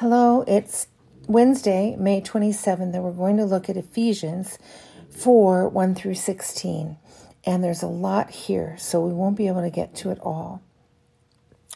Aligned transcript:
Hello, 0.00 0.44
it's 0.48 0.86
Wednesday, 1.28 1.94
May 1.94 2.22
27th, 2.22 2.94
and 2.94 3.04
we're 3.04 3.12
going 3.12 3.36
to 3.36 3.44
look 3.44 3.68
at 3.68 3.76
Ephesians 3.76 4.58
4 5.10 5.68
1 5.68 5.94
through 5.94 6.14
16. 6.14 6.96
And 7.44 7.62
there's 7.62 7.82
a 7.82 7.86
lot 7.86 8.30
here, 8.30 8.76
so 8.78 9.02
we 9.02 9.12
won't 9.12 9.36
be 9.36 9.46
able 9.46 9.60
to 9.60 9.68
get 9.68 9.94
to 9.96 10.10
it 10.10 10.18
all. 10.22 10.62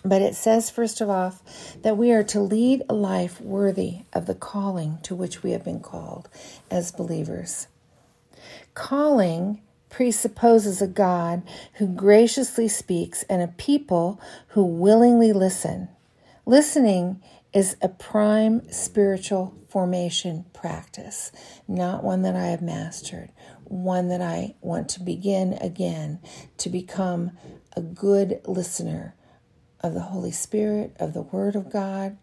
But 0.02 0.22
it 0.22 0.34
says, 0.34 0.70
first 0.70 1.02
of 1.02 1.10
all, 1.10 1.34
that 1.82 1.98
we 1.98 2.12
are 2.12 2.24
to 2.24 2.40
lead 2.40 2.82
a 2.88 2.94
life 2.94 3.42
worthy 3.42 4.04
of 4.14 4.24
the 4.24 4.34
calling 4.34 5.00
to 5.02 5.14
which 5.14 5.42
we 5.42 5.50
have 5.50 5.62
been 5.62 5.80
called 5.80 6.30
as 6.70 6.92
believers. 6.92 7.66
Calling 8.72 9.60
presupposes 9.90 10.80
a 10.80 10.88
God 10.88 11.42
who 11.74 11.86
graciously 11.86 12.68
speaks 12.68 13.22
and 13.24 13.42
a 13.42 13.48
people 13.48 14.18
who 14.48 14.64
willingly 14.64 15.34
listen. 15.34 15.90
Listening 16.46 17.20
is 17.54 17.76
a 17.80 17.88
prime 17.88 18.70
spiritual 18.70 19.54
formation 19.68 20.44
practice, 20.52 21.32
not 21.68 22.02
one 22.02 22.22
that 22.22 22.34
I 22.34 22.48
have 22.48 22.60
mastered, 22.62 23.30
one 23.64 24.08
that 24.08 24.20
I 24.20 24.56
want 24.60 24.88
to 24.90 25.00
begin 25.02 25.54
again 25.54 26.18
to 26.58 26.68
become 26.68 27.30
a 27.76 27.80
good 27.80 28.40
listener 28.46 29.14
of 29.80 29.94
the 29.94 30.00
Holy 30.00 30.32
Spirit, 30.32 30.96
of 30.98 31.14
the 31.14 31.22
Word 31.22 31.54
of 31.54 31.72
God, 31.72 32.18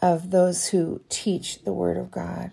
of 0.00 0.30
those 0.30 0.68
who 0.68 1.02
teach 1.08 1.64
the 1.64 1.72
Word 1.72 1.96
of 1.96 2.10
God. 2.12 2.52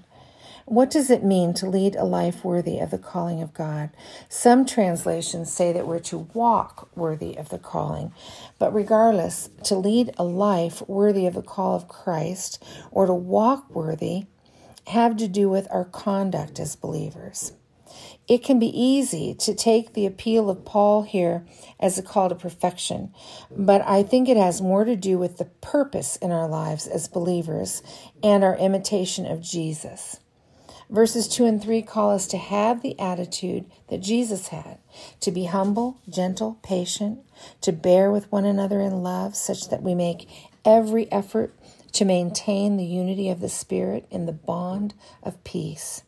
What 0.67 0.89
does 0.89 1.11
it 1.11 1.23
mean 1.23 1.53
to 1.55 1.69
lead 1.69 1.95
a 1.95 2.03
life 2.03 2.43
worthy 2.43 2.79
of 2.79 2.89
the 2.89 2.97
calling 2.97 3.39
of 3.39 3.53
God? 3.53 3.91
Some 4.29 4.65
translations 4.65 5.53
say 5.53 5.71
that 5.71 5.85
we're 5.85 5.99
to 5.99 6.27
walk 6.33 6.89
worthy 6.95 7.35
of 7.37 7.49
the 7.49 7.59
calling, 7.59 8.11
but 8.57 8.73
regardless, 8.73 9.51
to 9.65 9.75
lead 9.75 10.15
a 10.17 10.23
life 10.23 10.81
worthy 10.87 11.27
of 11.27 11.35
the 11.35 11.43
call 11.43 11.75
of 11.75 11.87
Christ 11.87 12.63
or 12.89 13.05
to 13.05 13.13
walk 13.13 13.69
worthy 13.69 14.25
have 14.87 15.17
to 15.17 15.27
do 15.27 15.49
with 15.49 15.67
our 15.69 15.85
conduct 15.85 16.59
as 16.59 16.75
believers. 16.75 17.53
It 18.27 18.39
can 18.39 18.57
be 18.57 18.81
easy 18.81 19.35
to 19.35 19.53
take 19.53 19.93
the 19.93 20.07
appeal 20.07 20.49
of 20.49 20.65
Paul 20.65 21.03
here 21.03 21.45
as 21.79 21.99
a 21.99 22.03
call 22.03 22.29
to 22.29 22.35
perfection, 22.35 23.13
but 23.55 23.83
I 23.85 24.01
think 24.01 24.27
it 24.27 24.37
has 24.37 24.63
more 24.63 24.83
to 24.83 24.95
do 24.95 25.19
with 25.19 25.37
the 25.37 25.45
purpose 25.45 26.15
in 26.15 26.31
our 26.31 26.47
lives 26.47 26.87
as 26.87 27.07
believers 27.07 27.83
and 28.23 28.43
our 28.43 28.57
imitation 28.57 29.27
of 29.27 29.41
Jesus. 29.41 30.19
Verses 30.89 31.27
2 31.27 31.45
and 31.45 31.61
3 31.61 31.81
call 31.81 32.11
us 32.11 32.27
to 32.27 32.37
have 32.37 32.81
the 32.81 32.99
attitude 32.99 33.65
that 33.89 34.01
Jesus 34.01 34.49
had 34.49 34.77
to 35.21 35.31
be 35.31 35.45
humble, 35.45 35.99
gentle, 36.07 36.59
patient, 36.61 37.19
to 37.61 37.71
bear 37.71 38.11
with 38.11 38.31
one 38.31 38.45
another 38.45 38.79
in 38.79 39.01
love, 39.01 39.35
such 39.35 39.69
that 39.69 39.81
we 39.81 39.95
make 39.95 40.27
every 40.63 41.11
effort 41.11 41.53
to 41.93 42.05
maintain 42.05 42.77
the 42.77 42.85
unity 42.85 43.29
of 43.29 43.39
the 43.39 43.49
Spirit 43.49 44.05
in 44.11 44.25
the 44.25 44.31
bond 44.33 44.93
of 45.23 45.43
peace. 45.43 46.03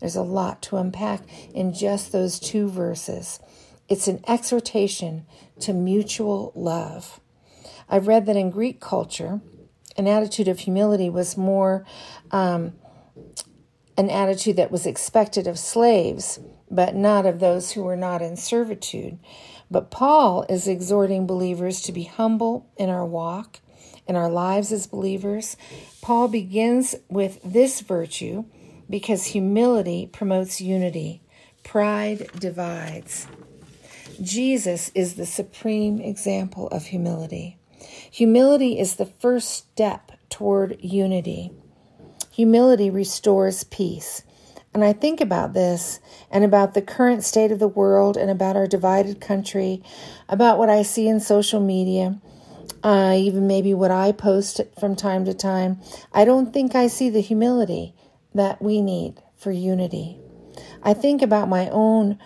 There's 0.00 0.16
a 0.16 0.22
lot 0.22 0.62
to 0.62 0.76
unpack 0.76 1.22
in 1.54 1.72
just 1.72 2.12
those 2.12 2.38
two 2.38 2.68
verses. 2.68 3.40
It's 3.88 4.08
an 4.08 4.22
exhortation 4.28 5.26
to 5.60 5.72
mutual 5.72 6.52
love. 6.54 7.20
I've 7.88 8.06
read 8.06 8.26
that 8.26 8.36
in 8.36 8.50
Greek 8.50 8.80
culture, 8.80 9.40
an 9.96 10.06
attitude 10.06 10.48
of 10.48 10.60
humility 10.60 11.08
was 11.08 11.36
more 11.36 11.84
um, 12.30 12.74
an 13.98 14.08
attitude 14.08 14.56
that 14.56 14.70
was 14.70 14.86
expected 14.86 15.48
of 15.48 15.58
slaves, 15.58 16.38
but 16.70 16.94
not 16.94 17.26
of 17.26 17.40
those 17.40 17.72
who 17.72 17.82
were 17.82 17.96
not 17.96 18.22
in 18.22 18.36
servitude. 18.36 19.18
But 19.70 19.90
Paul 19.90 20.46
is 20.48 20.68
exhorting 20.68 21.26
believers 21.26 21.82
to 21.82 21.92
be 21.92 22.04
humble 22.04 22.70
in 22.76 22.88
our 22.88 23.04
walk, 23.04 23.58
in 24.06 24.14
our 24.14 24.30
lives 24.30 24.72
as 24.72 24.86
believers. 24.86 25.56
Paul 26.00 26.28
begins 26.28 26.94
with 27.10 27.40
this 27.44 27.80
virtue 27.80 28.44
because 28.88 29.26
humility 29.26 30.08
promotes 30.10 30.60
unity, 30.60 31.20
pride 31.64 32.30
divides. 32.38 33.26
Jesus 34.22 34.92
is 34.94 35.14
the 35.14 35.26
supreme 35.26 36.00
example 36.00 36.68
of 36.68 36.86
humility. 36.86 37.58
Humility 38.10 38.78
is 38.78 38.94
the 38.94 39.06
first 39.06 39.50
step 39.50 40.12
toward 40.30 40.78
unity. 40.80 41.52
Humility 42.38 42.88
restores 42.88 43.64
peace. 43.64 44.22
And 44.72 44.84
I 44.84 44.92
think 44.92 45.20
about 45.20 45.54
this 45.54 45.98
and 46.30 46.44
about 46.44 46.72
the 46.72 46.80
current 46.80 47.24
state 47.24 47.50
of 47.50 47.58
the 47.58 47.66
world 47.66 48.16
and 48.16 48.30
about 48.30 48.54
our 48.54 48.68
divided 48.68 49.20
country, 49.20 49.82
about 50.28 50.56
what 50.56 50.70
I 50.70 50.82
see 50.84 51.08
in 51.08 51.18
social 51.18 51.58
media, 51.58 52.20
uh, 52.84 53.16
even 53.18 53.48
maybe 53.48 53.74
what 53.74 53.90
I 53.90 54.12
post 54.12 54.60
from 54.78 54.94
time 54.94 55.24
to 55.24 55.34
time. 55.34 55.80
I 56.12 56.24
don't 56.24 56.52
think 56.52 56.76
I 56.76 56.86
see 56.86 57.10
the 57.10 57.20
humility 57.20 57.92
that 58.36 58.62
we 58.62 58.82
need 58.82 59.20
for 59.36 59.50
unity. 59.50 60.20
I 60.80 60.94
think 60.94 61.22
about 61.22 61.48
my 61.48 61.68
own 61.70 62.20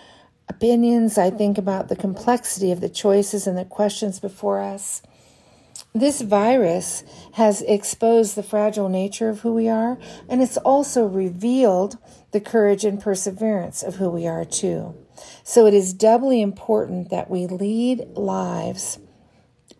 opinions. 0.47 1.17
I 1.17 1.31
think 1.31 1.56
about 1.56 1.89
the 1.89 1.97
complexity 1.97 2.71
of 2.71 2.83
the 2.83 2.91
choices 2.91 3.47
and 3.47 3.56
the 3.56 3.65
questions 3.65 4.21
before 4.21 4.61
us. 4.61 5.00
This 5.94 6.22
virus 6.22 7.04
has 7.32 7.60
exposed 7.62 8.34
the 8.34 8.42
fragile 8.42 8.88
nature 8.88 9.28
of 9.28 9.41
who 9.41 9.53
we 9.53 9.69
are, 9.69 9.98
and 10.26 10.41
it's 10.41 10.56
also 10.58 11.04
revealed 11.04 11.98
the 12.30 12.41
courage 12.41 12.84
and 12.84 12.98
perseverance 12.98 13.82
of 13.82 13.97
who 13.97 14.08
we 14.08 14.26
are, 14.26 14.47
too. 14.47 14.94
So 15.44 15.66
it 15.66 15.75
is 15.75 15.92
doubly 15.92 16.41
important 16.41 17.10
that 17.10 17.28
we 17.28 17.47
lead 17.47 18.06
lives 18.14 18.98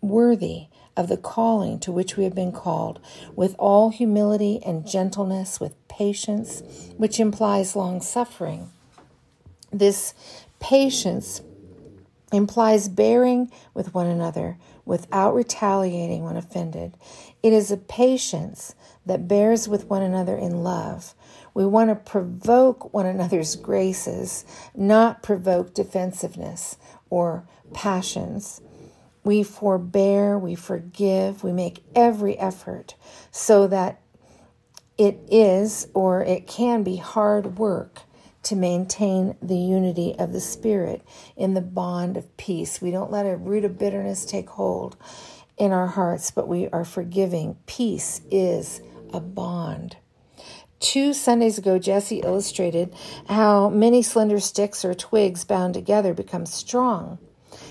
worthy 0.03 0.67
of 0.99 1.09
the 1.09 1.17
calling 1.17 1.81
to 1.81 1.91
which 1.91 2.19
we 2.19 2.25
have 2.25 2.35
been 2.35 2.53
called, 2.53 3.01
with 3.35 3.57
all 3.59 3.89
humility 3.89 4.61
and 4.67 4.87
gentleness, 4.87 5.61
with 5.61 5.75
patience, 5.89 6.63
which 6.99 7.19
implies 7.19 7.75
long 7.75 8.03
suffering. 8.03 8.71
This 9.73 10.13
patience 10.61 11.41
implies 12.33 12.89
bearing 12.89 13.51
with 13.75 13.95
one 13.95 14.07
another 14.07 14.59
without 14.85 15.35
retaliating 15.35 16.25
when 16.25 16.37
offended. 16.37 16.97
It 17.43 17.53
is 17.53 17.71
a 17.71 17.77
patience 17.77 18.75
that 19.07 19.29
bears 19.29 19.69
with 19.69 19.87
one 19.87 20.03
another 20.03 20.37
in 20.37 20.63
love. 20.63 21.15
We 21.55 21.67
want 21.67 21.91
to 21.91 21.95
provoke 21.95 22.93
one 22.93 23.07
another's 23.07 23.57
graces, 23.57 24.45
not 24.75 25.23
provoke 25.23 25.75
defensiveness 25.75 26.77
or 27.11 27.45
passions. 27.75 28.61
We 29.25 29.43
forbear, 29.43 30.39
we 30.39 30.55
forgive, 30.55 31.45
we 31.45 31.53
make 31.53 31.85
every 31.95 32.39
effort 32.39 32.95
so 33.31 33.67
that 33.69 34.01
it 34.99 35.21
is 35.31 35.89
or 35.95 36.23
it 36.23 36.47
can 36.47 36.83
be 36.83 36.97
hard 36.97 37.59
work 37.59 38.03
to 38.45 38.57
maintain 38.57 39.37
the 39.41 39.57
unity 39.57 40.15
of 40.19 40.33
the 40.33 40.41
Spirit 40.41 41.03
in 41.37 41.55
the 41.55 41.61
bond 41.61 42.17
of 42.17 42.37
peace. 42.37 42.81
We 42.81 42.91
don't 42.91 43.11
let 43.11 43.27
a 43.27 43.37
root 43.37 43.65
of 43.65 43.79
bitterness 43.79 44.25
take 44.25 44.51
hold 44.51 44.97
in 45.57 45.73
our 45.73 45.87
hearts, 45.87 46.31
but 46.31 46.49
we 46.49 46.69
are 46.69 46.85
forgiving. 46.85 47.57
Peace 47.67 48.21
is 48.31 48.81
a 49.13 49.21
bond. 49.21 49.97
Two 50.81 51.13
Sundays 51.13 51.59
ago, 51.59 51.79
Jesse 51.79 52.23
illustrated 52.25 52.93
how 53.29 53.69
many 53.69 54.03
slender 54.03 54.41
sticks 54.41 54.85
or 54.85 54.95
twigs 54.95 55.45
bound 55.45 55.75
together 55.75 56.13
become 56.13 56.45
strong. 56.45 57.19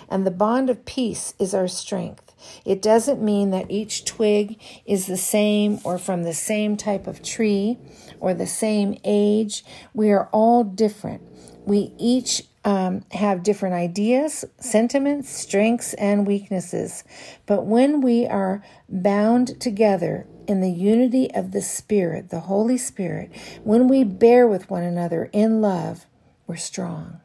And 0.07 0.25
the 0.25 0.31
bond 0.31 0.69
of 0.69 0.85
peace 0.85 1.33
is 1.37 1.53
our 1.53 1.67
strength. 1.67 2.30
It 2.65 2.81
doesn't 2.81 3.21
mean 3.21 3.51
that 3.51 3.69
each 3.69 4.05
twig 4.05 4.61
is 4.85 5.07
the 5.07 5.17
same 5.17 5.79
or 5.83 5.97
from 5.97 6.23
the 6.23 6.33
same 6.33 6.77
type 6.77 7.07
of 7.07 7.21
tree 7.21 7.77
or 8.19 8.33
the 8.33 8.47
same 8.47 8.97
age. 9.03 9.63
We 9.93 10.11
are 10.11 10.29
all 10.31 10.63
different. 10.63 11.21
We 11.65 11.93
each 11.97 12.43
um, 12.63 13.03
have 13.11 13.43
different 13.43 13.75
ideas, 13.75 14.45
sentiments, 14.59 15.29
strengths, 15.29 15.93
and 15.95 16.27
weaknesses. 16.27 17.03
But 17.45 17.65
when 17.65 18.01
we 18.01 18.27
are 18.27 18.63
bound 18.87 19.59
together 19.59 20.27
in 20.47 20.61
the 20.61 20.71
unity 20.71 21.33
of 21.33 21.51
the 21.51 21.61
Spirit, 21.61 22.29
the 22.29 22.41
Holy 22.41 22.77
Spirit, 22.77 23.31
when 23.63 23.87
we 23.87 24.03
bear 24.03 24.47
with 24.47 24.69
one 24.69 24.83
another 24.83 25.29
in 25.33 25.61
love, 25.61 26.05
we're 26.45 26.55
strong. 26.55 27.19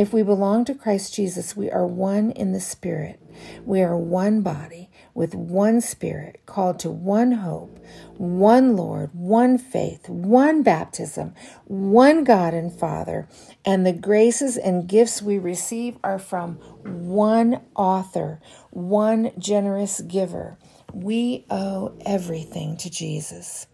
If 0.00 0.14
we 0.14 0.22
belong 0.22 0.64
to 0.64 0.74
Christ 0.74 1.12
Jesus, 1.12 1.54
we 1.54 1.70
are 1.70 1.86
one 1.86 2.30
in 2.30 2.52
the 2.52 2.60
Spirit. 2.60 3.20
We 3.66 3.82
are 3.82 3.98
one 3.98 4.40
body 4.40 4.88
with 5.12 5.34
one 5.34 5.82
Spirit, 5.82 6.40
called 6.46 6.78
to 6.78 6.90
one 6.90 7.32
hope, 7.32 7.78
one 8.16 8.78
Lord, 8.78 9.10
one 9.12 9.58
faith, 9.58 10.08
one 10.08 10.62
baptism, 10.62 11.34
one 11.66 12.24
God 12.24 12.54
and 12.54 12.72
Father, 12.72 13.28
and 13.62 13.84
the 13.84 13.92
graces 13.92 14.56
and 14.56 14.88
gifts 14.88 15.20
we 15.20 15.38
receive 15.38 15.98
are 16.02 16.18
from 16.18 16.54
one 16.82 17.60
author, 17.76 18.40
one 18.70 19.32
generous 19.38 20.00
giver. 20.00 20.56
We 20.94 21.44
owe 21.50 21.94
everything 22.06 22.78
to 22.78 22.88
Jesus. 22.88 23.66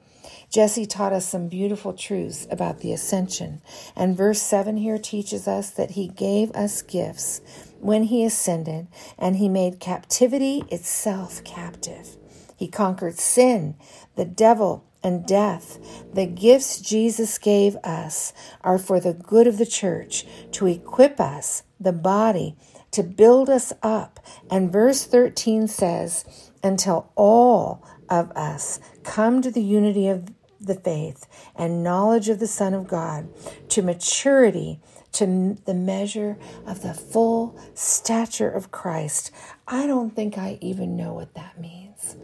Jesse 0.57 0.87
taught 0.87 1.13
us 1.13 1.29
some 1.29 1.49
beautiful 1.49 1.93
truths 1.93 2.47
about 2.51 2.81
the 2.81 2.91
ascension. 2.91 3.61
And 3.95 4.17
verse 4.17 4.41
7 4.41 4.79
here 4.79 4.97
teaches 4.97 5.47
us 5.47 5.69
that 5.69 5.91
he 5.91 6.09
gave 6.09 6.51
us 6.53 6.81
gifts 6.81 7.43
when 7.79 8.05
he 8.05 8.25
ascended, 8.25 8.87
and 9.19 9.37
he 9.37 9.51
made 9.51 9.81
captivity 9.81 10.65
itself 10.71 11.45
captive. 11.45 12.17
He 12.57 12.69
conquered 12.69 13.19
sin, 13.19 13.77
the 14.15 14.25
devil, 14.25 14.87
and 15.03 15.27
death. 15.27 15.79
The 16.15 16.25
gifts 16.25 16.81
Jesus 16.81 17.37
gave 17.37 17.77
us 17.85 18.33
are 18.63 18.79
for 18.79 18.99
the 18.99 19.13
good 19.13 19.47
of 19.47 19.59
the 19.59 19.67
church, 19.67 20.25
to 20.53 20.67
equip 20.67 21.21
us, 21.21 21.65
the 21.79 21.93
body, 21.93 22.57
to 22.93 23.03
build 23.03 23.51
us 23.51 23.75
up. 23.83 24.21
And 24.51 24.73
verse 24.73 25.05
13 25.05 25.69
says, 25.69 26.25
until 26.63 27.13
all 27.15 27.87
of 28.09 28.31
us 28.31 28.81
come 29.05 29.43
to 29.43 29.51
the 29.51 29.63
unity 29.63 30.09
of 30.09 30.33
the 30.61 30.75
faith 30.75 31.27
and 31.55 31.83
knowledge 31.83 32.29
of 32.29 32.39
the 32.39 32.47
Son 32.47 32.75
of 32.75 32.87
God, 32.87 33.29
to 33.71 33.83
maturity, 33.83 34.81
to 35.13 35.57
the 35.65 35.75
measure 35.75 36.37
of 36.67 36.83
the 36.83 36.95
full 36.95 37.59
stature 37.75 38.51
of 38.51 38.71
Christ. 38.71 39.31
I 39.67 39.87
don't 39.87 40.15
think 40.15 40.37
I 40.37 40.59
even 40.61 40.97
know 40.97 41.15
what 41.15 41.35
that 41.35 41.61
means. 41.61 42.17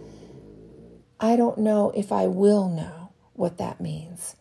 I 1.18 1.36
don't 1.36 1.58
know 1.58 1.92
if 1.94 2.12
I 2.12 2.26
will 2.26 2.68
know 2.68 3.12
what 3.34 3.58
that 3.58 3.80
means 3.80 4.36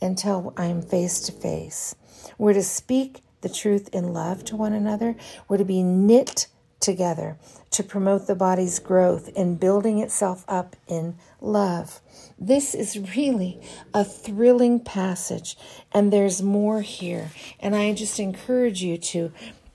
until 0.00 0.52
I 0.56 0.66
am 0.66 0.82
face 0.82 1.20
to 1.20 1.32
face. 1.32 1.94
We're 2.38 2.52
to 2.52 2.62
speak 2.62 3.22
the 3.40 3.48
truth 3.48 3.88
in 3.92 4.12
love 4.12 4.44
to 4.44 4.56
one 4.56 4.72
another. 4.72 5.16
We're 5.48 5.56
to 5.56 5.64
be 5.64 5.82
knit 5.82 6.46
together 6.86 7.36
to 7.72 7.82
promote 7.82 8.26
the 8.26 8.34
body's 8.34 8.78
growth 8.78 9.28
and 9.36 9.60
building 9.60 9.98
itself 9.98 10.44
up 10.48 10.76
in 10.86 11.16
love. 11.40 12.00
This 12.38 12.74
is 12.74 13.16
really 13.16 13.60
a 13.92 14.04
thrilling 14.04 14.80
passage, 14.80 15.58
and 15.92 16.10
there's 16.10 16.40
more 16.40 16.80
here. 16.80 17.30
And 17.60 17.76
I 17.76 17.92
just 17.92 18.18
encourage 18.18 18.82
you 18.82 18.96
to 18.98 19.32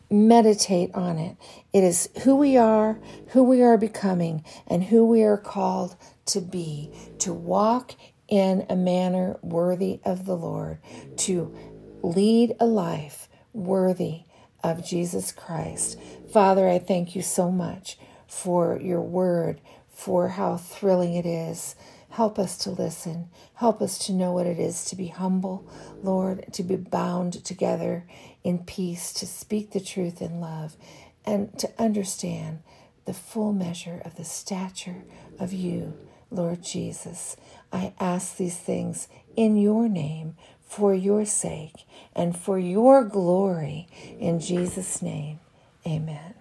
meditate 0.10 0.90
on 0.96 1.20
it. 1.20 1.38
It 1.74 1.84
is 1.84 2.10
who 2.24 2.36
we 2.36 2.58
are, 2.58 3.00
who 3.28 3.44
we 3.44 3.62
are 3.62 3.78
becoming, 3.78 4.44
and 4.66 4.86
who 4.86 5.06
we 5.06 5.22
are 5.24 5.38
called 5.38 5.96
to 6.28 6.42
be, 6.42 6.92
to 7.20 7.34
walk 7.34 7.94
in 8.28 8.66
a 8.70 8.76
manner 8.76 9.38
worthy 9.42 10.00
of 10.06 10.26
the 10.26 10.38
Lord, 10.38 10.80
to 11.18 11.54
lead 12.02 12.56
a 12.60 12.66
life 12.66 13.28
worthy 13.54 14.24
of 14.64 14.86
Jesus 14.86 15.32
Christ. 15.32 16.00
Father, 16.32 16.68
I 16.70 16.80
thank 16.80 17.16
you 17.16 17.22
so 17.22 17.52
much 17.52 17.98
for 18.28 18.80
your 18.80 19.02
word, 19.02 19.62
for 19.90 20.30
how 20.30 20.58
thrilling 20.58 21.16
it 21.16 21.26
is. 21.26 21.76
Help 22.10 22.38
us 22.38 22.58
to 22.60 22.72
listen. 22.72 23.30
Help 23.56 23.82
us 23.82 23.98
to 24.08 24.14
know 24.14 24.34
what 24.34 24.46
it 24.46 24.60
is 24.60 24.86
to 24.86 24.96
be 24.96 25.08
humble, 25.08 25.70
Lord, 26.04 26.52
to 26.54 26.64
be 26.64 26.76
bound 26.76 27.44
together 27.46 28.06
in 28.44 28.60
peace, 28.60 29.14
to 29.14 29.26
speak 29.26 29.72
the 29.72 29.80
truth 29.80 30.22
in 30.22 30.42
love, 30.42 30.76
and 31.26 31.58
to 31.60 31.70
understand 31.78 32.60
the 33.06 33.14
full 33.14 33.54
measure 33.54 34.02
of 34.04 34.16
the 34.16 34.26
stature 34.26 35.04
of 35.40 35.54
you, 35.54 35.98
Lord 36.30 36.64
Jesus. 36.64 37.38
I 37.72 37.94
ask 38.00 38.38
these 38.38 38.58
things 38.58 39.08
in 39.36 39.56
your 39.56 39.88
name, 39.88 40.36
for 40.72 40.94
your 40.94 41.26
sake, 41.26 41.86
and 42.16 42.38
for 42.38 42.58
your 42.58 43.04
glory. 43.04 43.88
In 44.20 44.40
Jesus' 44.40 45.02
name, 45.02 45.40
amen. 45.86 46.34